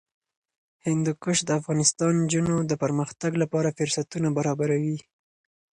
[0.85, 1.79] هندوکش د افغان
[2.23, 4.97] نجونو د پرمختګ لپاره فرصتونه برابروي.